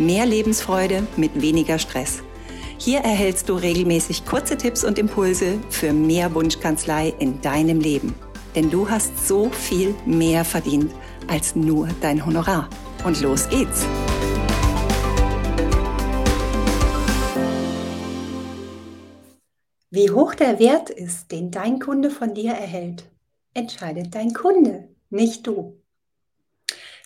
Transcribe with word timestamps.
Mehr 0.00 0.24
Lebensfreude 0.24 1.06
mit 1.18 1.42
weniger 1.42 1.78
Stress. 1.78 2.22
Hier 2.78 3.00
erhältst 3.00 3.50
du 3.50 3.54
regelmäßig 3.54 4.24
kurze 4.24 4.56
Tipps 4.56 4.82
und 4.82 4.98
Impulse 4.98 5.58
für 5.68 5.92
mehr 5.92 6.34
Wunschkanzlei 6.34 7.12
in 7.18 7.42
deinem 7.42 7.80
Leben. 7.80 8.14
Denn 8.54 8.70
du 8.70 8.88
hast 8.88 9.28
so 9.28 9.50
viel 9.50 9.94
mehr 10.06 10.46
verdient 10.46 10.90
als 11.28 11.54
nur 11.54 11.86
dein 12.00 12.24
Honorar. 12.24 12.70
Und 13.04 13.20
los 13.20 13.46
geht's! 13.50 13.84
Wie 19.90 20.10
hoch 20.10 20.34
der 20.34 20.58
Wert 20.58 20.88
ist, 20.88 21.30
den 21.30 21.50
dein 21.50 21.78
Kunde 21.78 22.10
von 22.10 22.32
dir 22.32 22.52
erhält, 22.52 23.04
entscheidet 23.52 24.14
dein 24.14 24.32
Kunde, 24.32 24.88
nicht 25.10 25.46
du. 25.46 25.79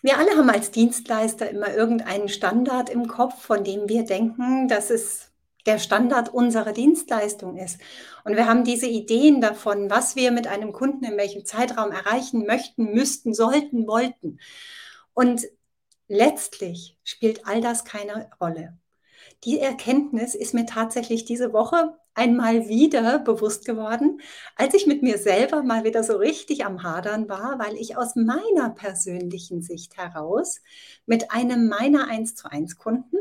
Wir 0.04 0.18
alle 0.18 0.36
haben 0.36 0.50
als 0.50 0.70
Dienstleister 0.70 1.48
immer 1.48 1.72
irgendeinen 1.74 2.28
Standard 2.28 2.90
im 2.90 3.08
Kopf, 3.08 3.40
von 3.40 3.64
dem 3.64 3.88
wir 3.88 4.04
denken, 4.04 4.68
dass 4.68 4.90
es 4.90 5.32
der 5.64 5.78
Standard 5.78 6.28
unserer 6.28 6.74
Dienstleistung 6.74 7.56
ist. 7.56 7.80
Und 8.22 8.36
wir 8.36 8.46
haben 8.46 8.64
diese 8.64 8.86
Ideen 8.86 9.40
davon, 9.40 9.88
was 9.88 10.14
wir 10.14 10.30
mit 10.30 10.46
einem 10.46 10.74
Kunden 10.74 11.06
in 11.06 11.16
welchem 11.16 11.46
Zeitraum 11.46 11.90
erreichen 11.90 12.44
möchten, 12.44 12.92
müssten, 12.92 13.32
sollten, 13.32 13.86
wollten. 13.86 14.40
Und 15.14 15.46
letztlich 16.06 16.98
spielt 17.02 17.46
all 17.46 17.62
das 17.62 17.86
keine 17.86 18.28
Rolle. 18.38 18.76
Die 19.44 19.58
Erkenntnis 19.58 20.34
ist 20.34 20.52
mir 20.52 20.66
tatsächlich 20.66 21.24
diese 21.24 21.54
Woche 21.54 21.96
einmal 22.14 22.68
wieder 22.68 23.18
bewusst 23.18 23.64
geworden, 23.64 24.20
als 24.56 24.74
ich 24.74 24.86
mit 24.86 25.02
mir 25.02 25.18
selber 25.18 25.62
mal 25.62 25.84
wieder 25.84 26.04
so 26.04 26.16
richtig 26.16 26.64
am 26.64 26.82
Hadern 26.82 27.28
war, 27.28 27.58
weil 27.58 27.76
ich 27.76 27.96
aus 27.96 28.14
meiner 28.14 28.70
persönlichen 28.70 29.62
Sicht 29.62 29.96
heraus 29.96 30.60
mit 31.06 31.30
einem 31.30 31.68
meiner 31.68 32.08
1 32.08 32.34
zu 32.34 32.50
1 32.50 32.76
Kunden 32.76 33.16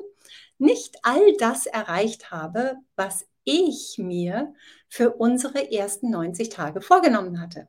nicht 0.58 0.98
all 1.04 1.36
das 1.38 1.66
erreicht 1.66 2.32
habe, 2.32 2.78
was 2.96 3.26
ich 3.44 3.96
mir 3.98 4.54
für 4.88 5.12
unsere 5.14 5.72
ersten 5.72 6.10
90 6.10 6.50
Tage 6.50 6.82
vorgenommen 6.82 7.42
hatte. 7.42 7.68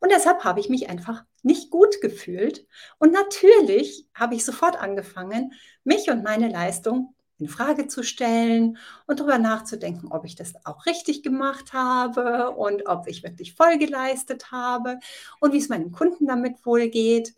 Und 0.00 0.10
deshalb 0.10 0.44
habe 0.44 0.60
ich 0.60 0.68
mich 0.68 0.88
einfach 0.88 1.24
nicht 1.42 1.70
gut 1.70 2.00
gefühlt. 2.00 2.66
Und 2.98 3.12
natürlich 3.12 4.08
habe 4.14 4.34
ich 4.34 4.44
sofort 4.44 4.80
angefangen, 4.80 5.52
mich 5.84 6.10
und 6.10 6.24
meine 6.24 6.48
Leistung 6.48 7.14
in 7.40 7.48
Frage 7.48 7.86
zu 7.88 8.02
stellen 8.02 8.78
und 9.06 9.20
darüber 9.20 9.38
nachzudenken, 9.38 10.12
ob 10.12 10.24
ich 10.24 10.36
das 10.36 10.54
auch 10.64 10.86
richtig 10.86 11.22
gemacht 11.22 11.72
habe 11.72 12.50
und 12.50 12.86
ob 12.86 13.06
ich 13.08 13.22
wirklich 13.22 13.54
voll 13.54 13.78
geleistet 13.78 14.52
habe 14.52 14.98
und 15.40 15.52
wie 15.52 15.58
es 15.58 15.68
meinem 15.68 15.92
Kunden 15.92 16.26
damit 16.26 16.64
wohl 16.64 16.88
geht. 16.88 17.34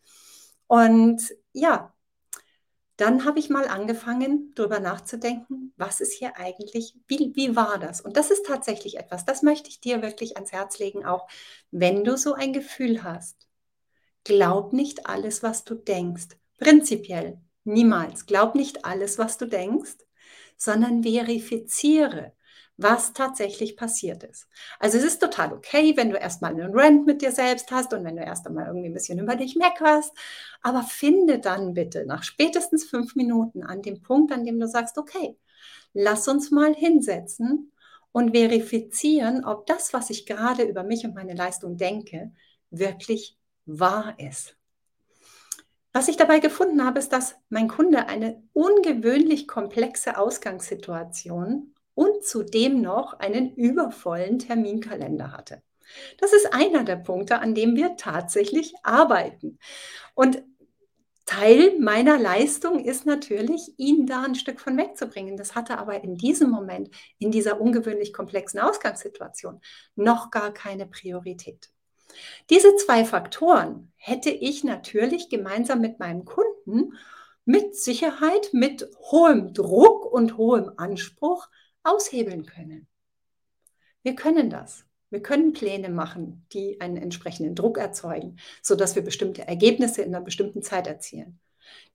Und 0.67 1.23
ja, 1.53 1.92
dann 2.97 3.25
habe 3.25 3.39
ich 3.39 3.50
mal 3.50 3.67
angefangen, 3.69 4.53
darüber 4.55 4.78
nachzudenken, 4.78 5.73
was 5.77 6.00
ist 6.00 6.12
hier 6.12 6.36
eigentlich, 6.36 6.95
wie, 7.08 7.33
wie 7.35 7.57
war 7.57 7.79
das? 7.79 8.01
Und 8.01 8.17
das 8.17 8.30
ist 8.30 8.46
tatsächlich 8.46 8.98
etwas, 8.98 9.24
das 9.24 9.42
möchte 9.42 9.68
ich 9.70 9.80
dir 9.80 10.02
wirklich 10.02 10.36
ans 10.36 10.52
Herz 10.52 10.79
legen, 10.79 11.05
auch 11.05 11.27
wenn 11.70 12.05
du 12.05 12.17
so 12.17 12.35
ein 12.35 12.52
Gefühl 12.52 13.02
hast. 13.02 13.48
Glaub 14.24 14.73
nicht 14.73 15.07
alles, 15.07 15.42
was 15.42 15.64
du 15.64 15.74
denkst. 15.74 16.29
Prinzipiell 16.58 17.41
Niemals. 17.64 18.27
Glaub 18.27 18.55
nicht 18.55 18.84
alles, 18.84 19.18
was 19.18 19.39
du 19.39 19.46
denkst, 19.46 19.96
sondern 20.56 21.02
verifiziere, 21.02 22.33
was 22.77 23.12
tatsächlich 23.12 23.77
passiert 23.77 24.24
ist. 24.24 24.48
Also 24.78 24.98
es 24.98 25.05
ist 25.05 25.20
total 25.20 25.52
okay, 25.52 25.96
wenn 25.96 26.11
du 26.11 26.17
erstmal 26.17 26.52
einen 26.52 26.74
Rant 26.74 27.06
mit 27.06 27.23
dir 27.23 27.33
selbst 27.33 27.70
hast 27.70 27.92
und 27.92 28.05
wenn 28.05 28.17
du 28.17 28.23
erst 28.23 28.46
einmal 28.46 28.67
irgendwie 28.67 28.89
ein 28.89 28.95
bisschen 28.95 29.18
über 29.18 29.36
dich 29.36 29.56
meckerst, 29.56 30.12
aber 30.62 30.83
finde 30.83 31.39
dann 31.39 31.74
bitte 31.74 32.06
nach 32.06 32.23
spätestens 32.23 32.84
fünf 32.84 33.14
Minuten 33.14 33.62
an 33.62 33.83
dem 33.83 34.02
Punkt, 34.02 34.33
an 34.33 34.44
dem 34.44 34.58
du 34.58 34.67
sagst, 34.67 34.98
okay, 34.98 35.36
lass 35.92 36.29
uns 36.29 36.50
mal 36.50 36.74
hinsetzen 36.74 37.73
und 38.12 38.33
verifizieren, 38.33 39.44
ob 39.44 39.67
das, 39.67 39.92
was 39.92 40.11
ich 40.11 40.27
gerade 40.27 40.64
über 40.64 40.83
mich 40.83 41.05
und 41.05 41.14
meine 41.14 41.34
Leistung 41.34 41.77
denke, 41.77 42.33
wirklich 42.70 43.36
wahr 43.67 44.14
ist. 44.18 44.56
Was 45.92 46.08
ich 46.08 46.17
dabei 46.17 46.39
gefunden 46.39 46.85
habe, 46.85 46.98
ist, 46.98 47.13
dass 47.13 47.36
mein 47.51 47.69
Kunde 47.69 48.08
eine 48.08 48.42
ungewöhnlich 48.55 49.47
komplexe 49.47 50.17
Ausgangssituation 50.17 51.75
und 51.95 52.25
zudem 52.25 52.80
noch 52.80 53.19
einen 53.20 53.55
übervollen 53.55 54.39
Terminkalender 54.39 55.33
hatte. 55.33 55.63
Das 56.19 56.33
ist 56.33 56.55
einer 56.55 56.85
der 56.85 56.97
Punkte, 56.97 57.41
an 57.41 57.55
dem 57.55 57.77
wir 57.77 57.97
tatsächlich 57.97 58.75
arbeiten. 58.83 59.58
Und 60.14 60.42
Teil 61.27 61.79
meiner 61.79 62.19
Leistung 62.19 62.85
ist 62.85 63.07
natürlich, 63.07 63.74
ihn 63.79 64.07
da 64.07 64.23
ein 64.23 64.35
Stück 64.35 64.61
von 64.61 64.77
wegzubringen. 64.77 65.36
Das 65.36 65.55
hatte 65.55 65.79
aber 65.79 66.03
in 66.03 66.17
diesem 66.17 66.51
Moment, 66.51 66.91
in 67.19 67.30
dieser 67.30 67.61
ungewöhnlich 67.61 68.13
komplexen 68.13 68.61
Ausgangssituation, 68.61 69.61
noch 69.95 70.30
gar 70.30 70.53
keine 70.53 70.86
Priorität. 70.86 71.70
Diese 72.50 72.77
zwei 72.77 73.05
Faktoren 73.05 73.92
hätte 73.96 74.30
ich 74.30 74.64
natürlich 74.64 75.28
gemeinsam 75.28 75.80
mit 75.80 75.98
meinem 75.98 76.24
Kunden 76.24 76.95
mit 77.45 77.77
Sicherheit, 77.77 78.50
mit 78.52 78.89
hohem 79.11 79.52
Druck 79.52 80.11
und 80.11 80.36
hohem 80.36 80.73
Anspruch 80.77 81.48
aushebeln 81.83 82.46
können. 82.46 82.86
Wir 84.02 84.14
können 84.14 84.50
das. 84.50 84.84
Wir 85.11 85.23
können 85.23 85.52
Pläne 85.52 85.90
machen, 85.90 86.46
die 86.52 86.80
einen 86.80 86.96
entsprechenden 86.96 87.55
Druck 87.55 87.77
erzeugen, 87.78 88.39
sodass 88.62 88.94
wir 88.94 89.02
bestimmte 89.02 89.46
Ergebnisse 89.46 90.02
in 90.02 90.14
einer 90.14 90.24
bestimmten 90.24 90.62
Zeit 90.62 90.86
erzielen. 90.86 91.39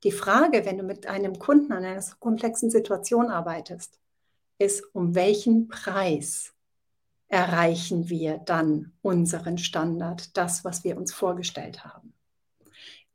Die 0.04 0.12
Frage, 0.12 0.66
wenn 0.66 0.78
du 0.78 0.84
mit 0.84 1.08
einem 1.08 1.40
Kunden 1.40 1.72
an 1.72 1.84
einer 1.84 2.04
komplexen 2.20 2.70
Situation 2.70 3.30
arbeitest, 3.30 4.00
ist, 4.60 4.84
um 4.94 5.16
welchen 5.16 5.68
Preis 5.68 6.54
erreichen 7.28 8.10
wir 8.10 8.38
dann 8.38 8.94
unseren 9.02 9.58
Standard, 9.58 10.36
das, 10.38 10.64
was 10.64 10.84
wir 10.84 10.98
uns 10.98 11.14
vorgestellt 11.14 11.84
haben? 11.84 12.14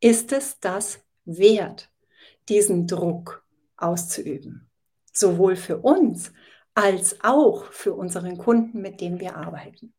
Ist 0.01 0.33
es 0.33 0.59
das 0.61 1.01
wert, 1.25 1.91
diesen 2.49 2.87
Druck 2.87 3.45
auszuüben? 3.77 4.69
Sowohl 5.13 5.57
für 5.57 5.79
uns 5.79 6.33
als 6.75 7.23
auch 7.23 7.65
für 7.67 7.95
unseren 7.95 8.39
Kunden, 8.39 8.81
mit 8.81 9.01
dem 9.01 9.21
wir 9.21 9.37
arbeiten. 9.37 9.95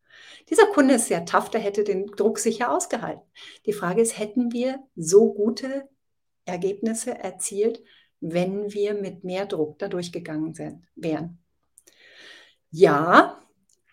Dieser 0.50 0.66
Kunde 0.68 0.96
ist 0.96 1.08
sehr 1.08 1.26
tough, 1.26 1.50
der 1.50 1.62
hätte 1.62 1.84
den 1.84 2.08
Druck 2.08 2.40
sicher 2.40 2.72
ausgehalten. 2.72 3.24
Die 3.66 3.74
Frage 3.74 4.02
ist, 4.02 4.18
hätten 4.18 4.52
wir 4.52 4.80
so 4.96 5.34
gute 5.34 5.88
Ergebnisse 6.46 7.18
erzielt, 7.18 7.84
wenn 8.20 8.72
wir 8.74 8.94
mit 8.94 9.24
mehr 9.24 9.46
Druck 9.46 9.80
da 9.80 9.88
durchgegangen 9.88 10.82
wären? 10.96 11.40
Ja, 12.72 13.43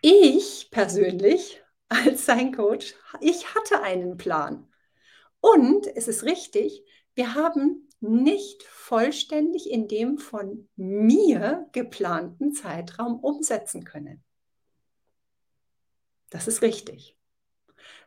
ich 0.02 0.68
persönlich 0.70 1.62
als 1.88 2.26
sein 2.26 2.54
Coach, 2.54 2.94
ich 3.20 3.54
hatte 3.54 3.82
einen 3.82 4.16
Plan. 4.16 4.68
Und 5.40 5.86
es 5.86 6.08
ist 6.08 6.22
richtig, 6.22 6.84
wir 7.14 7.34
haben 7.34 7.88
nicht 8.00 8.62
vollständig 8.62 9.70
in 9.70 9.88
dem 9.88 10.18
von 10.18 10.68
mir 10.76 11.68
geplanten 11.72 12.52
Zeitraum 12.52 13.20
umsetzen 13.20 13.84
können. 13.84 14.22
Das 16.30 16.48
ist 16.48 16.62
richtig. 16.62 17.16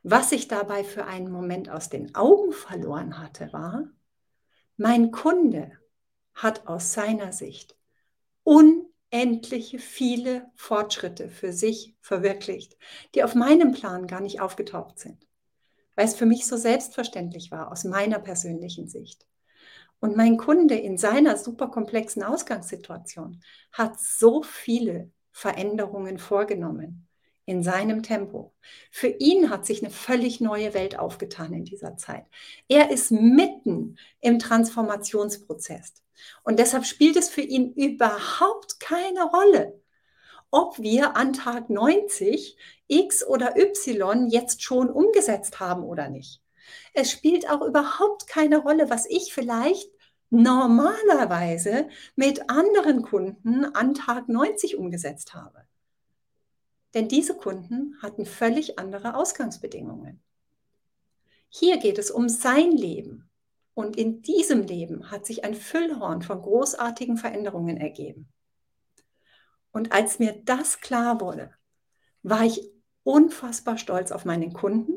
Was 0.01 0.31
ich 0.31 0.47
dabei 0.47 0.83
für 0.83 1.05
einen 1.05 1.31
Moment 1.31 1.69
aus 1.69 1.89
den 1.89 2.15
Augen 2.15 2.51
verloren 2.51 3.19
hatte, 3.19 3.51
war, 3.53 3.89
mein 4.77 5.11
Kunde 5.11 5.71
hat 6.33 6.67
aus 6.67 6.93
seiner 6.93 7.31
Sicht 7.31 7.77
un 8.43 8.85
unendliche 9.13 9.77
viele 9.77 10.49
Fortschritte 10.55 11.29
für 11.29 11.53
sich 11.53 11.95
verwirklicht, 12.01 12.75
die 13.13 13.23
auf 13.23 13.35
meinem 13.35 13.71
Plan 13.71 14.07
gar 14.07 14.21
nicht 14.21 14.41
aufgetaucht 14.41 14.97
sind, 14.97 15.27
weil 15.95 16.05
es 16.05 16.15
für 16.15 16.25
mich 16.25 16.47
so 16.47 16.57
selbstverständlich 16.57 17.51
war 17.51 17.71
aus 17.71 17.83
meiner 17.83 18.19
persönlichen 18.19 18.87
Sicht. 18.87 19.27
Und 19.99 20.17
mein 20.17 20.37
Kunde 20.37 20.75
in 20.75 20.97
seiner 20.97 21.37
super 21.37 21.69
komplexen 21.69 22.23
Ausgangssituation 22.23 23.41
hat 23.71 23.99
so 23.99 24.41
viele 24.41 25.11
Veränderungen 25.31 26.17
vorgenommen 26.17 27.07
in 27.45 27.63
seinem 27.63 28.03
Tempo. 28.03 28.53
Für 28.91 29.07
ihn 29.07 29.49
hat 29.49 29.65
sich 29.65 29.83
eine 29.83 29.91
völlig 29.91 30.39
neue 30.41 30.73
Welt 30.73 30.97
aufgetan 30.97 31.53
in 31.53 31.65
dieser 31.65 31.97
Zeit. 31.97 32.25
Er 32.67 32.89
ist 32.89 33.11
mitten 33.11 33.97
im 34.21 34.39
Transformationsprozess. 34.39 35.93
Und 36.43 36.59
deshalb 36.59 36.85
spielt 36.85 37.17
es 37.17 37.29
für 37.29 37.41
ihn 37.41 37.73
überhaupt 37.73 38.79
keine 38.79 39.23
Rolle, 39.23 39.81
ob 40.51 40.79
wir 40.79 41.17
an 41.17 41.33
Tag 41.33 41.69
90 41.69 42.57
X 42.87 43.25
oder 43.25 43.57
Y 43.57 44.29
jetzt 44.29 44.61
schon 44.63 44.89
umgesetzt 44.89 45.59
haben 45.59 45.83
oder 45.83 46.09
nicht. 46.09 46.41
Es 46.93 47.11
spielt 47.11 47.49
auch 47.49 47.61
überhaupt 47.61 48.27
keine 48.27 48.59
Rolle, 48.59 48.89
was 48.89 49.05
ich 49.07 49.33
vielleicht 49.33 49.89
normalerweise 50.29 51.89
mit 52.15 52.49
anderen 52.49 53.01
Kunden 53.01 53.65
an 53.65 53.93
Tag 53.93 54.29
90 54.29 54.77
umgesetzt 54.77 55.33
habe. 55.33 55.65
Denn 56.93 57.07
diese 57.07 57.35
Kunden 57.35 57.97
hatten 58.01 58.25
völlig 58.25 58.77
andere 58.77 59.15
Ausgangsbedingungen. 59.15 60.21
Hier 61.49 61.77
geht 61.77 61.97
es 61.97 62.11
um 62.11 62.29
sein 62.29 62.71
Leben. 62.71 63.29
Und 63.75 63.97
in 63.97 64.21
diesem 64.21 64.63
Leben 64.63 65.09
hat 65.09 65.25
sich 65.25 65.43
ein 65.43 65.55
Füllhorn 65.55 66.21
von 66.21 66.41
großartigen 66.41 67.17
Veränderungen 67.17 67.77
ergeben. 67.77 68.27
Und 69.71 69.91
als 69.91 70.19
mir 70.19 70.33
das 70.45 70.79
klar 70.79 71.19
wurde, 71.19 71.51
war 72.21 72.43
ich 72.43 72.71
unfassbar 73.03 73.77
stolz 73.77 74.11
auf 74.11 74.25
meinen 74.25 74.53
Kunden 74.53 74.93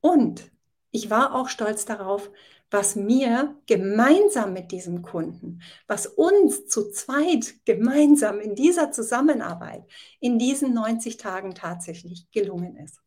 und 0.00 0.50
ich 0.96 1.10
war 1.10 1.34
auch 1.34 1.50
stolz 1.50 1.84
darauf, 1.84 2.30
was 2.70 2.96
mir 2.96 3.54
gemeinsam 3.66 4.54
mit 4.54 4.72
diesem 4.72 5.02
Kunden, 5.02 5.60
was 5.86 6.06
uns 6.06 6.68
zu 6.68 6.90
zweit 6.90 7.54
gemeinsam 7.66 8.40
in 8.40 8.54
dieser 8.54 8.90
Zusammenarbeit 8.92 9.84
in 10.20 10.38
diesen 10.38 10.72
90 10.72 11.18
Tagen 11.18 11.54
tatsächlich 11.54 12.30
gelungen 12.30 12.76
ist. 12.78 13.02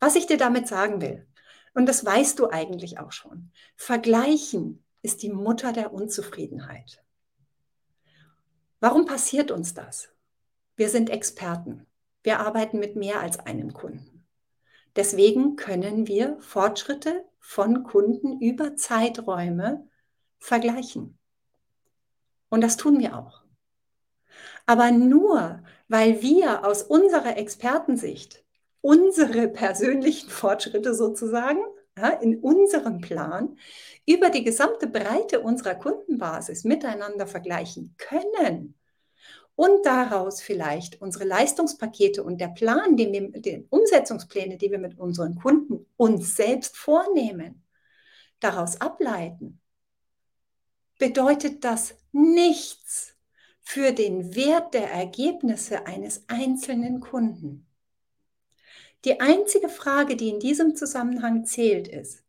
Was 0.00 0.16
ich 0.16 0.26
dir 0.26 0.36
damit 0.36 0.66
sagen 0.66 1.00
will, 1.00 1.28
und 1.74 1.86
das 1.86 2.04
weißt 2.04 2.40
du 2.40 2.50
eigentlich 2.50 2.98
auch 2.98 3.12
schon, 3.12 3.52
vergleichen 3.76 4.84
ist 5.00 5.22
die 5.22 5.30
Mutter 5.30 5.72
der 5.72 5.92
Unzufriedenheit. 5.92 7.04
Warum 8.80 9.06
passiert 9.06 9.52
uns 9.52 9.74
das? 9.74 10.08
Wir 10.74 10.88
sind 10.88 11.08
Experten. 11.08 11.86
Wir 12.24 12.40
arbeiten 12.40 12.80
mit 12.80 12.96
mehr 12.96 13.20
als 13.20 13.38
einem 13.38 13.72
Kunden. 13.72 14.13
Deswegen 14.96 15.56
können 15.56 16.06
wir 16.06 16.36
Fortschritte 16.40 17.24
von 17.40 17.82
Kunden 17.82 18.40
über 18.40 18.76
Zeiträume 18.76 19.88
vergleichen. 20.38 21.18
Und 22.48 22.60
das 22.60 22.76
tun 22.76 23.00
wir 23.00 23.18
auch. 23.18 23.42
Aber 24.66 24.90
nur, 24.92 25.62
weil 25.88 26.22
wir 26.22 26.64
aus 26.64 26.82
unserer 26.82 27.36
Expertensicht 27.36 28.44
unsere 28.80 29.48
persönlichen 29.48 30.30
Fortschritte 30.30 30.94
sozusagen 30.94 31.60
ja, 31.96 32.08
in 32.10 32.38
unserem 32.40 33.00
Plan 33.00 33.58
über 34.06 34.30
die 34.30 34.44
gesamte 34.44 34.86
Breite 34.86 35.40
unserer 35.40 35.74
Kundenbasis 35.74 36.64
miteinander 36.64 37.26
vergleichen 37.26 37.94
können 37.98 38.74
und 39.56 39.86
daraus 39.86 40.42
vielleicht 40.42 41.00
unsere 41.00 41.24
Leistungspakete 41.24 42.24
und 42.24 42.40
der 42.40 42.48
Plan, 42.48 42.96
den 42.96 43.12
wir, 43.12 43.40
die 43.40 43.66
Umsetzungspläne, 43.70 44.56
die 44.56 44.70
wir 44.70 44.78
mit 44.78 44.98
unseren 44.98 45.36
Kunden 45.36 45.86
uns 45.96 46.36
selbst 46.36 46.76
vornehmen, 46.76 47.62
daraus 48.40 48.80
ableiten, 48.80 49.60
bedeutet 50.98 51.64
das 51.64 51.94
nichts 52.12 53.16
für 53.60 53.92
den 53.92 54.34
Wert 54.34 54.74
der 54.74 54.90
Ergebnisse 54.90 55.86
eines 55.86 56.24
einzelnen 56.28 57.00
Kunden. 57.00 57.66
Die 59.04 59.20
einzige 59.20 59.68
Frage, 59.68 60.16
die 60.16 60.30
in 60.30 60.40
diesem 60.40 60.76
Zusammenhang 60.76 61.44
zählt, 61.44 61.88
ist, 61.88 62.24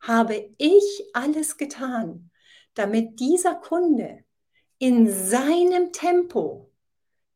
habe 0.00 0.50
ich 0.58 1.04
alles 1.12 1.56
getan, 1.56 2.30
damit 2.74 3.20
dieser 3.20 3.54
Kunde 3.54 4.24
in 4.78 5.10
seinem 5.10 5.92
Tempo 5.92 6.70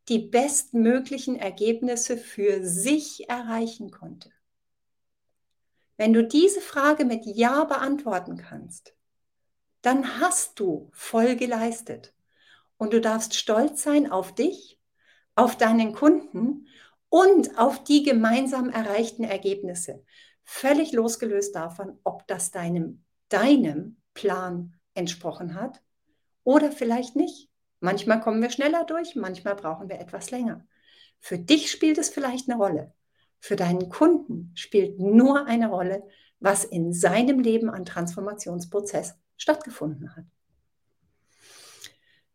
die 0.08 0.19
bestmöglichen 0.19 1.37
Ergebnisse 1.37 2.16
für 2.16 2.64
sich 2.66 3.28
erreichen 3.28 3.90
konnte? 3.90 4.31
Wenn 5.96 6.12
du 6.12 6.26
diese 6.26 6.60
Frage 6.60 7.04
mit 7.04 7.26
Ja 7.26 7.64
beantworten 7.64 8.37
kannst, 8.37 8.94
dann 9.82 10.20
hast 10.20 10.58
du 10.58 10.88
voll 10.92 11.37
geleistet. 11.37 12.14
Und 12.76 12.92
du 12.92 13.00
darfst 13.00 13.34
stolz 13.34 13.82
sein 13.82 14.10
auf 14.10 14.34
dich, 14.34 14.81
auf 15.34 15.56
deinen 15.56 15.92
Kunden 15.92 16.66
und 17.10 17.58
auf 17.58 17.84
die 17.84 18.02
gemeinsam 18.02 18.70
erreichten 18.70 19.25
Ergebnisse. 19.25 20.02
Völlig 20.42 20.92
losgelöst 20.92 21.54
davon, 21.54 21.98
ob 22.04 22.26
das 22.26 22.50
deinem, 22.50 23.04
deinem 23.28 23.98
Plan 24.14 24.75
entsprochen 24.94 25.54
hat 25.54 25.82
oder 26.44 26.72
vielleicht 26.72 27.16
nicht. 27.16 27.48
Manchmal 27.81 28.20
kommen 28.20 28.42
wir 28.42 28.50
schneller 28.50 28.84
durch, 28.84 29.14
manchmal 29.14 29.54
brauchen 29.54 29.88
wir 29.88 30.00
etwas 30.00 30.31
länger. 30.31 30.66
Für 31.19 31.38
dich 31.38 31.70
spielt 31.70 31.98
es 31.98 32.08
vielleicht 32.08 32.48
eine 32.48 32.58
Rolle. 32.58 32.92
Für 33.38 33.56
deinen 33.56 33.88
Kunden 33.88 34.52
spielt 34.54 34.98
nur 34.98 35.46
eine 35.46 35.69
Rolle, 35.69 36.02
was 36.40 36.64
in 36.64 36.92
seinem 36.92 37.40
Leben 37.40 37.70
an 37.70 37.84
Transformationsprozess 37.84 39.14
stattgefunden 39.37 40.14
hat. 40.16 40.25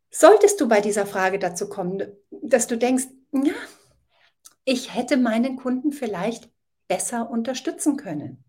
Solltest 0.10 0.62
du 0.62 0.68
bei 0.68 0.82
dieser 0.82 1.06
Frage 1.06 1.40
dazu 1.40 1.68
kommen, 1.68 2.02
dass 2.32 2.68
du 2.68 2.78
denkst, 2.78 3.06
ja, 3.34 3.54
ich 4.64 4.96
hätte 4.96 5.18
meinen 5.18 5.58
Kunden 5.58 5.92
vielleicht 5.92 6.50
besser 6.88 7.30
unterstützen 7.30 7.98
können. 7.98 8.44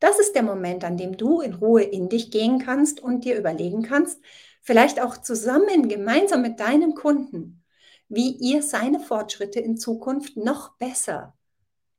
Das 0.00 0.18
ist 0.18 0.34
der 0.34 0.42
Moment, 0.42 0.82
an 0.82 0.96
dem 0.96 1.16
du 1.16 1.40
in 1.40 1.54
Ruhe 1.54 1.82
in 1.82 2.08
dich 2.08 2.30
gehen 2.30 2.58
kannst 2.58 3.00
und 3.00 3.24
dir 3.24 3.38
überlegen 3.38 3.82
kannst, 3.82 4.20
vielleicht 4.60 5.00
auch 5.00 5.18
zusammen, 5.18 5.88
gemeinsam 5.88 6.42
mit 6.42 6.60
deinem 6.60 6.94
Kunden, 6.94 7.62
wie 8.08 8.32
ihr 8.32 8.62
seine 8.62 9.00
Fortschritte 9.00 9.60
in 9.60 9.76
Zukunft 9.76 10.36
noch 10.36 10.76
besser 10.76 11.36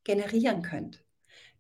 generieren 0.04 0.62
könnt, 0.62 1.04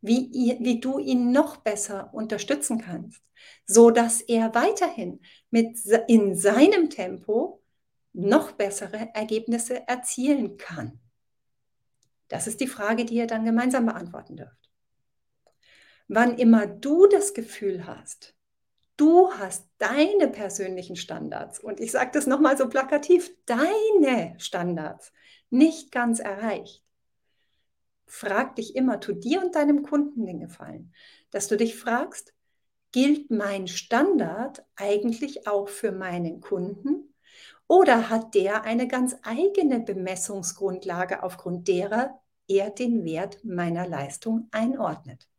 wie, 0.01 0.25
ihr, 0.25 0.59
wie 0.59 0.79
du 0.79 0.99
ihn 0.99 1.31
noch 1.31 1.57
besser 1.57 2.13
unterstützen 2.13 2.79
kannst, 2.79 3.21
so 3.65 3.91
dass 3.91 4.21
er 4.21 4.53
weiterhin 4.53 5.21
mit 5.49 5.77
in 6.07 6.35
seinem 6.35 6.89
Tempo 6.89 7.61
noch 8.13 8.51
bessere 8.51 9.09
Ergebnisse 9.13 9.87
erzielen 9.87 10.57
kann. 10.57 10.99
Das 12.27 12.47
ist 12.47 12.59
die 12.59 12.67
Frage, 12.67 13.05
die 13.05 13.15
ihr 13.15 13.27
dann 13.27 13.45
gemeinsam 13.45 13.85
beantworten 13.85 14.37
dürft. 14.37 14.69
Wann 16.07 16.37
immer 16.37 16.67
du 16.67 17.07
das 17.07 17.33
Gefühl 17.33 17.85
hast, 17.85 18.35
du 19.01 19.31
hast 19.33 19.67
deine 19.79 20.27
persönlichen 20.27 20.95
Standards, 20.95 21.59
und 21.59 21.79
ich 21.79 21.91
sage 21.91 22.11
das 22.13 22.27
nochmal 22.27 22.55
so 22.55 22.69
plakativ, 22.69 23.31
deine 23.47 24.35
Standards 24.37 25.11
nicht 25.49 25.91
ganz 25.91 26.19
erreicht, 26.19 26.85
frag 28.05 28.55
dich 28.57 28.75
immer, 28.75 28.99
tu 28.99 29.13
dir 29.13 29.41
und 29.43 29.55
deinem 29.55 29.81
Kunden 29.81 30.27
den 30.27 30.39
Gefallen, 30.39 30.93
dass 31.31 31.47
du 31.47 31.57
dich 31.57 31.75
fragst, 31.75 32.35
gilt 32.91 33.31
mein 33.31 33.67
Standard 33.67 34.63
eigentlich 34.75 35.47
auch 35.47 35.67
für 35.67 35.91
meinen 35.91 36.39
Kunden? 36.39 37.15
Oder 37.67 38.09
hat 38.09 38.35
der 38.35 38.65
eine 38.65 38.87
ganz 38.87 39.15
eigene 39.23 39.79
Bemessungsgrundlage, 39.79 41.23
aufgrund 41.23 41.67
derer 41.67 42.21
er 42.47 42.69
den 42.69 43.03
Wert 43.05 43.43
meiner 43.45 43.87
Leistung 43.87 44.49
einordnet. 44.51 45.30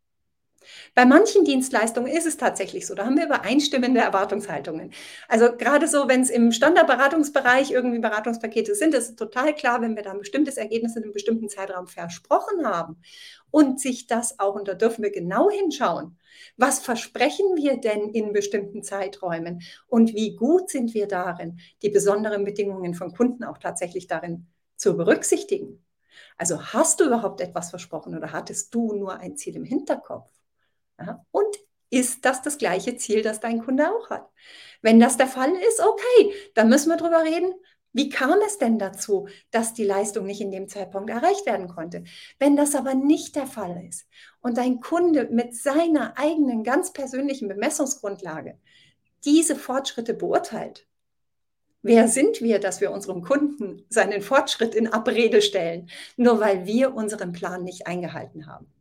Bei 0.94 1.04
manchen 1.04 1.44
Dienstleistungen 1.44 2.12
ist 2.12 2.26
es 2.26 2.36
tatsächlich 2.36 2.86
so, 2.86 2.94
da 2.94 3.06
haben 3.06 3.16
wir 3.16 3.26
übereinstimmende 3.26 4.00
Erwartungshaltungen. 4.00 4.92
Also 5.28 5.56
gerade 5.56 5.88
so, 5.88 6.08
wenn 6.08 6.20
es 6.22 6.30
im 6.30 6.52
Standardberatungsbereich 6.52 7.70
irgendwie 7.70 7.98
Beratungspakete 7.98 8.74
sind, 8.74 8.94
ist 8.94 9.10
es 9.10 9.16
total 9.16 9.54
klar, 9.54 9.80
wenn 9.80 9.96
wir 9.96 10.02
da 10.02 10.12
ein 10.12 10.18
bestimmtes 10.18 10.56
Ergebnis 10.56 10.96
in 10.96 11.02
einem 11.02 11.12
bestimmten 11.12 11.48
Zeitraum 11.48 11.86
versprochen 11.86 12.66
haben 12.66 12.96
und 13.50 13.80
sich 13.80 14.06
das 14.06 14.38
auch, 14.38 14.54
und 14.54 14.68
da 14.68 14.74
dürfen 14.74 15.02
wir 15.02 15.10
genau 15.10 15.50
hinschauen, 15.50 16.18
was 16.56 16.80
versprechen 16.80 17.56
wir 17.56 17.78
denn 17.78 18.10
in 18.10 18.32
bestimmten 18.32 18.82
Zeiträumen 18.82 19.62
und 19.86 20.14
wie 20.14 20.36
gut 20.36 20.70
sind 20.70 20.94
wir 20.94 21.06
darin, 21.06 21.60
die 21.82 21.90
besonderen 21.90 22.44
Bedingungen 22.44 22.94
von 22.94 23.12
Kunden 23.12 23.44
auch 23.44 23.58
tatsächlich 23.58 24.06
darin 24.06 24.46
zu 24.76 24.96
berücksichtigen. 24.96 25.84
Also 26.36 26.60
hast 26.72 27.00
du 27.00 27.04
überhaupt 27.04 27.40
etwas 27.40 27.70
versprochen 27.70 28.16
oder 28.16 28.32
hattest 28.32 28.74
du 28.74 28.94
nur 28.94 29.18
ein 29.18 29.36
Ziel 29.36 29.56
im 29.56 29.64
Hinterkopf? 29.64 30.30
Ja? 30.98 31.24
Und 31.30 31.56
ist 31.90 32.24
das 32.24 32.42
das 32.42 32.58
gleiche 32.58 32.96
Ziel, 32.96 33.22
das 33.22 33.40
dein 33.40 33.62
Kunde 33.62 33.90
auch 33.90 34.10
hat? 34.10 34.28
Wenn 34.80 34.98
das 34.98 35.16
der 35.16 35.26
Fall 35.26 35.52
ist, 35.52 35.80
okay, 35.80 36.32
dann 36.54 36.68
müssen 36.68 36.88
wir 36.88 36.96
darüber 36.96 37.22
reden, 37.22 37.52
wie 37.92 38.08
kam 38.08 38.38
es 38.46 38.56
denn 38.56 38.78
dazu, 38.78 39.28
dass 39.50 39.74
die 39.74 39.84
Leistung 39.84 40.24
nicht 40.24 40.40
in 40.40 40.50
dem 40.50 40.68
Zeitpunkt 40.68 41.10
erreicht 41.10 41.44
werden 41.44 41.68
konnte? 41.68 42.04
Wenn 42.38 42.56
das 42.56 42.74
aber 42.74 42.94
nicht 42.94 43.36
der 43.36 43.46
Fall 43.46 43.84
ist 43.86 44.06
und 44.40 44.56
dein 44.56 44.80
Kunde 44.80 45.28
mit 45.30 45.54
seiner 45.54 46.16
eigenen 46.16 46.64
ganz 46.64 46.94
persönlichen 46.94 47.48
Bemessungsgrundlage 47.48 48.58
diese 49.24 49.56
Fortschritte 49.56 50.14
beurteilt, 50.14 50.86
Wer 51.84 52.06
sind 52.06 52.40
wir, 52.40 52.60
dass 52.60 52.80
wir 52.80 52.92
unserem 52.92 53.22
Kunden 53.22 53.84
seinen 53.88 54.22
Fortschritt 54.22 54.76
in 54.76 54.86
Abrede 54.86 55.42
stellen, 55.42 55.90
nur 56.16 56.38
weil 56.38 56.64
wir 56.64 56.94
unseren 56.94 57.32
Plan 57.32 57.64
nicht 57.64 57.88
eingehalten 57.88 58.46
haben? 58.46 58.72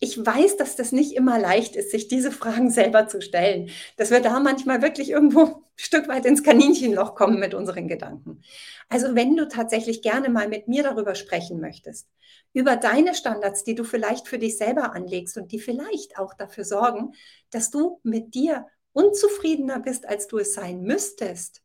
Ich 0.00 0.24
weiß, 0.24 0.56
dass 0.56 0.76
das 0.76 0.92
nicht 0.92 1.14
immer 1.16 1.40
leicht 1.40 1.74
ist, 1.74 1.90
sich 1.90 2.06
diese 2.06 2.30
Fragen 2.30 2.70
selber 2.70 3.08
zu 3.08 3.20
stellen, 3.20 3.70
dass 3.96 4.10
wir 4.10 4.20
da 4.20 4.38
manchmal 4.38 4.80
wirklich 4.80 5.10
irgendwo 5.10 5.40
ein 5.42 5.54
Stück 5.76 6.06
weit 6.06 6.24
ins 6.24 6.44
Kaninchenloch 6.44 7.16
kommen 7.16 7.40
mit 7.40 7.52
unseren 7.52 7.88
Gedanken. 7.88 8.42
Also 8.88 9.16
wenn 9.16 9.36
du 9.36 9.48
tatsächlich 9.48 10.00
gerne 10.02 10.28
mal 10.28 10.48
mit 10.48 10.68
mir 10.68 10.84
darüber 10.84 11.16
sprechen 11.16 11.60
möchtest, 11.60 12.08
über 12.52 12.76
deine 12.76 13.14
Standards, 13.14 13.64
die 13.64 13.74
du 13.74 13.82
vielleicht 13.82 14.28
für 14.28 14.38
dich 14.38 14.56
selber 14.56 14.94
anlegst 14.94 15.36
und 15.36 15.50
die 15.50 15.58
vielleicht 15.58 16.16
auch 16.18 16.34
dafür 16.34 16.64
sorgen, 16.64 17.12
dass 17.50 17.70
du 17.70 18.00
mit 18.04 18.34
dir 18.34 18.66
unzufriedener 18.92 19.80
bist, 19.80 20.08
als 20.08 20.28
du 20.28 20.38
es 20.38 20.54
sein 20.54 20.82
müsstest, 20.82 21.62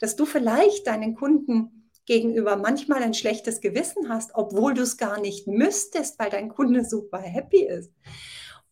dass 0.00 0.16
du 0.16 0.26
vielleicht 0.26 0.86
deinen 0.88 1.14
Kunden 1.14 1.85
gegenüber 2.06 2.56
manchmal 2.56 3.02
ein 3.02 3.14
schlechtes 3.14 3.60
Gewissen 3.60 4.08
hast, 4.08 4.30
obwohl 4.34 4.74
du 4.74 4.82
es 4.82 4.96
gar 4.96 5.20
nicht 5.20 5.46
müsstest, 5.46 6.18
weil 6.18 6.30
dein 6.30 6.48
Kunde 6.48 6.84
super 6.84 7.18
happy 7.18 7.64
ist. 7.64 7.92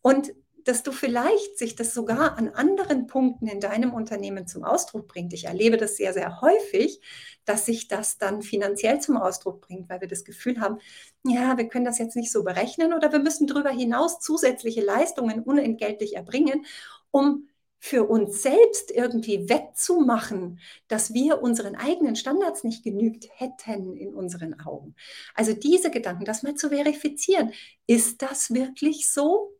Und 0.01 0.33
dass 0.65 0.81
du 0.81 0.91
vielleicht 0.91 1.59
sich 1.59 1.75
das 1.75 1.93
sogar 1.93 2.39
an 2.39 2.49
anderen 2.49 3.05
Punkten 3.05 3.45
in 3.45 3.59
deinem 3.59 3.93
Unternehmen 3.93 4.47
zum 4.47 4.63
Ausdruck 4.63 5.07
bringt. 5.07 5.31
Ich 5.31 5.45
erlebe 5.45 5.77
das 5.77 5.95
sehr, 5.95 6.11
sehr 6.11 6.41
häufig, 6.41 6.99
dass 7.45 7.67
sich 7.67 7.87
das 7.87 8.17
dann 8.17 8.41
finanziell 8.41 8.99
zum 8.99 9.15
Ausdruck 9.15 9.61
bringt, 9.61 9.89
weil 9.89 10.01
wir 10.01 10.07
das 10.07 10.25
Gefühl 10.25 10.59
haben, 10.59 10.79
ja, 11.23 11.55
wir 11.57 11.67
können 11.67 11.85
das 11.85 11.99
jetzt 11.99 12.15
nicht 12.15 12.31
so 12.31 12.43
berechnen 12.43 12.93
oder 12.93 13.11
wir 13.11 13.19
müssen 13.19 13.45
darüber 13.45 13.69
hinaus 13.69 14.19
zusätzliche 14.19 14.81
Leistungen 14.81 15.43
unentgeltlich 15.43 16.15
erbringen, 16.15 16.65
um 17.11 17.47
für 17.79 18.09
uns 18.09 18.41
selbst 18.41 18.91
irgendwie 18.91 19.47
wettzumachen, 19.49 20.59
dass 20.87 21.13
wir 21.13 21.41
unseren 21.41 21.75
eigenen 21.75 22.15
Standards 22.15 22.63
nicht 22.63 22.83
genügt 22.83 23.27
hätten 23.35 23.95
in 23.95 24.13
unseren 24.13 24.59
Augen. 24.59 24.95
Also 25.35 25.53
diese 25.53 25.91
Gedanken, 25.91 26.25
das 26.25 26.43
mal 26.43 26.55
zu 26.55 26.69
verifizieren. 26.69 27.53
Ist 27.85 28.21
das 28.21 28.53
wirklich 28.53 29.11
so? 29.11 29.55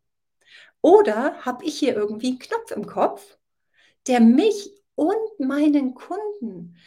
Oder 0.81 1.45
habe 1.45 1.65
ich 1.65 1.79
hier 1.79 1.95
irgendwie 1.95 2.29
einen 2.29 2.39
Knopf 2.39 2.71
im 2.71 2.85
Kopf, 2.85 3.37
der 4.07 4.19
mich 4.19 4.71
und 4.95 5.39
meinen 5.39 5.93
Kunden 5.93 6.77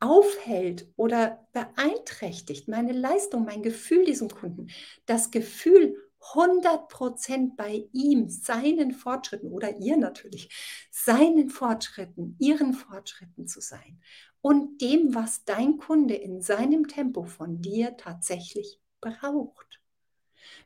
aufhält 0.00 0.88
oder 0.96 1.46
beeinträchtigt, 1.52 2.66
meine 2.66 2.92
Leistung, 2.92 3.44
mein 3.44 3.62
Gefühl 3.62 4.04
diesem 4.04 4.28
Kunden, 4.28 4.68
das 5.06 5.30
Gefühl 5.30 5.96
100% 6.22 7.56
bei 7.56 7.88
ihm, 7.92 8.28
seinen 8.28 8.92
Fortschritten 8.92 9.50
oder 9.50 9.78
ihr 9.78 9.96
natürlich, 9.96 10.48
seinen 10.90 11.50
Fortschritten, 11.50 12.36
ihren 12.38 12.74
Fortschritten 12.74 13.46
zu 13.46 13.60
sein 13.60 14.00
und 14.40 14.80
dem, 14.80 15.14
was 15.14 15.44
dein 15.44 15.78
Kunde 15.78 16.14
in 16.14 16.40
seinem 16.40 16.88
Tempo 16.88 17.24
von 17.24 17.60
dir 17.60 17.96
tatsächlich 17.96 18.80
braucht. 19.00 19.80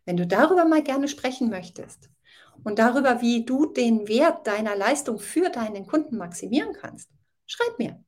Wenn 0.05 0.17
du 0.17 0.27
darüber 0.27 0.65
mal 0.65 0.83
gerne 0.83 1.09
sprechen 1.09 1.51
möchtest 1.51 2.11
und 2.65 2.79
darüber, 2.79 3.21
wie 3.21 3.45
du 3.45 3.67
den 3.67 4.09
Wert 4.09 4.47
deiner 4.47 4.77
Leistung 4.77 5.19
für 5.19 5.51
deinen 5.51 5.87
Kunden 5.87 6.17
maximieren 6.17 6.73
kannst, 6.73 7.11
schreib 7.47 7.79
mir. 7.79 8.06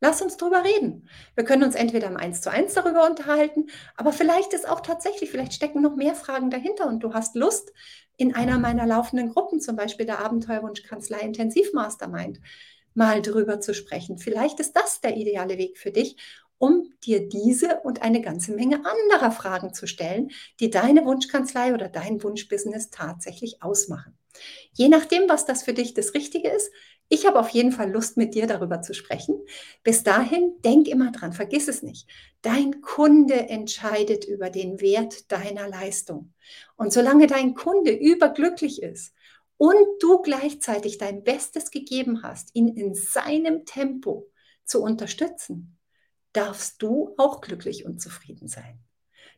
Lass 0.00 0.22
uns 0.22 0.38
drüber 0.38 0.64
reden. 0.64 1.08
Wir 1.34 1.44
können 1.44 1.62
uns 1.62 1.74
entweder 1.74 2.08
im 2.08 2.16
1 2.16 2.40
zu 2.40 2.50
1 2.50 2.72
darüber 2.74 3.06
unterhalten, 3.06 3.66
aber 3.96 4.12
vielleicht 4.12 4.54
ist 4.54 4.68
auch 4.68 4.80
tatsächlich, 4.80 5.30
vielleicht 5.30 5.52
stecken 5.52 5.82
noch 5.82 5.94
mehr 5.94 6.14
Fragen 6.14 6.50
dahinter 6.50 6.86
und 6.86 7.00
du 7.00 7.12
hast 7.12 7.36
Lust, 7.36 7.72
in 8.16 8.34
einer 8.34 8.58
meiner 8.58 8.86
laufenden 8.86 9.30
Gruppen, 9.30 9.60
zum 9.60 9.76
Beispiel 9.76 10.04
der 10.04 10.18
Abenteuerwunschkanzlei 10.18 11.20
Intensivmastermind, 11.20 12.40
mal 12.92 13.22
drüber 13.22 13.60
zu 13.60 13.72
sprechen. 13.72 14.18
Vielleicht 14.18 14.60
ist 14.60 14.74
das 14.74 15.00
der 15.00 15.16
ideale 15.16 15.56
Weg 15.56 15.78
für 15.78 15.90
dich, 15.90 16.16
um 16.58 16.92
dir 17.02 17.26
diese 17.26 17.80
und 17.80 18.02
eine 18.02 18.20
ganze 18.20 18.52
Menge 18.52 18.82
anderer 18.84 19.30
Fragen 19.30 19.72
zu 19.72 19.86
stellen, 19.86 20.30
die 20.60 20.68
deine 20.68 21.06
Wunschkanzlei 21.06 21.72
oder 21.72 21.88
dein 21.88 22.22
Wunschbusiness 22.22 22.90
tatsächlich 22.90 23.62
ausmachen. 23.62 24.18
Je 24.74 24.88
nachdem, 24.88 25.28
was 25.28 25.46
das 25.46 25.62
für 25.62 25.72
dich 25.72 25.94
das 25.94 26.12
Richtige 26.12 26.50
ist, 26.50 26.70
ich 27.12 27.26
habe 27.26 27.40
auf 27.40 27.48
jeden 27.48 27.72
Fall 27.72 27.90
Lust, 27.90 28.16
mit 28.16 28.34
dir 28.36 28.46
darüber 28.46 28.82
zu 28.82 28.94
sprechen. 28.94 29.44
Bis 29.82 30.04
dahin, 30.04 30.54
denk 30.64 30.86
immer 30.86 31.10
dran, 31.10 31.32
vergiss 31.32 31.66
es 31.66 31.82
nicht. 31.82 32.08
Dein 32.40 32.80
Kunde 32.82 33.48
entscheidet 33.48 34.24
über 34.24 34.48
den 34.48 34.80
Wert 34.80 35.30
deiner 35.32 35.68
Leistung. 35.68 36.32
Und 36.76 36.92
solange 36.92 37.26
dein 37.26 37.54
Kunde 37.54 37.90
überglücklich 37.90 38.80
ist 38.80 39.12
und 39.56 39.84
du 39.98 40.22
gleichzeitig 40.22 40.98
dein 40.98 41.24
Bestes 41.24 41.72
gegeben 41.72 42.22
hast, 42.22 42.50
ihn 42.54 42.68
in 42.68 42.94
seinem 42.94 43.64
Tempo 43.66 44.30
zu 44.64 44.80
unterstützen, 44.80 45.76
darfst 46.32 46.80
du 46.80 47.14
auch 47.18 47.40
glücklich 47.40 47.84
und 47.84 48.00
zufrieden 48.00 48.46
sein. 48.46 48.78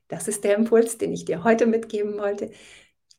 Das 0.09 0.29
ist 0.29 0.45
der 0.45 0.57
Impuls, 0.57 0.99
den 0.99 1.11
ich 1.11 1.25
dir 1.25 1.43
heute 1.43 1.65
mitgeben 1.65 2.19
wollte. 2.19 2.51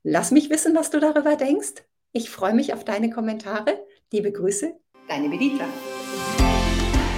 Lass 0.03 0.29
mich 0.29 0.51
wissen, 0.51 0.75
was 0.75 0.91
du 0.91 0.99
darüber 0.99 1.37
denkst. 1.37 1.83
Ich 2.11 2.29
freue 2.29 2.53
mich 2.53 2.71
auf 2.75 2.85
deine 2.85 3.09
Kommentare. 3.09 3.83
Liebe 4.13 4.31
Grüße, 4.31 4.71
deine 5.09 5.27
Medita. 5.27 5.65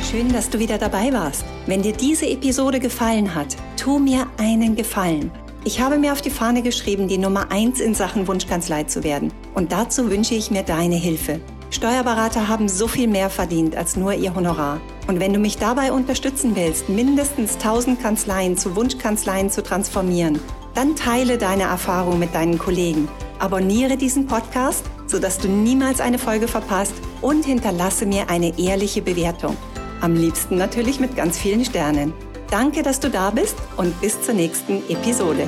Schön, 0.09 0.31
dass 0.31 0.49
du 0.49 0.59
wieder 0.59 0.77
dabei 0.77 1.11
warst. 1.11 1.43
Wenn 1.65 1.81
dir 1.81 1.91
diese 1.91 2.25
Episode 2.25 2.79
gefallen 2.79 3.35
hat, 3.35 3.57
tu 3.75 3.99
mir 3.99 4.27
einen 4.37 4.77
Gefallen. 4.77 5.29
Ich 5.65 5.81
habe 5.81 5.97
mir 5.97 6.13
auf 6.13 6.21
die 6.21 6.29
Fahne 6.29 6.61
geschrieben, 6.61 7.09
die 7.09 7.17
Nummer 7.17 7.51
1 7.51 7.81
in 7.81 7.95
Sachen 7.95 8.29
Wunschkanzlei 8.29 8.85
zu 8.85 9.03
werden. 9.03 9.33
Und 9.55 9.73
dazu 9.73 10.09
wünsche 10.09 10.35
ich 10.35 10.51
mir 10.51 10.63
deine 10.63 10.95
Hilfe. 10.95 11.41
Steuerberater 11.69 12.47
haben 12.47 12.69
so 12.69 12.87
viel 12.87 13.09
mehr 13.09 13.29
verdient 13.29 13.75
als 13.75 13.97
nur 13.97 14.13
ihr 14.13 14.33
Honorar. 14.33 14.79
Und 15.07 15.19
wenn 15.19 15.33
du 15.33 15.39
mich 15.39 15.57
dabei 15.57 15.91
unterstützen 15.91 16.55
willst, 16.55 16.87
mindestens 16.87 17.55
1000 17.55 18.01
Kanzleien 18.01 18.55
zu 18.55 18.73
Wunschkanzleien 18.77 19.49
zu 19.49 19.61
transformieren, 19.61 20.39
dann 20.75 20.95
teile 20.95 21.37
deine 21.37 21.63
Erfahrung 21.63 22.19
mit 22.19 22.33
deinen 22.33 22.57
Kollegen. 22.57 23.09
Abonniere 23.39 23.97
diesen 23.97 24.27
Podcast 24.27 24.85
sodass 25.07 25.37
du 25.37 25.47
niemals 25.47 25.99
eine 25.99 26.17
Folge 26.17 26.47
verpasst 26.47 26.95
und 27.21 27.45
hinterlasse 27.45 28.05
mir 28.05 28.29
eine 28.29 28.57
ehrliche 28.59 29.01
Bewertung. 29.01 29.55
Am 30.01 30.15
liebsten 30.15 30.57
natürlich 30.57 30.99
mit 30.99 31.15
ganz 31.15 31.37
vielen 31.37 31.65
Sternen. 31.65 32.13
Danke, 32.51 32.83
dass 32.83 32.99
du 32.99 33.09
da 33.09 33.31
bist 33.31 33.55
und 33.77 33.99
bis 34.01 34.21
zur 34.21 34.33
nächsten 34.33 34.77
Episode. 34.89 35.47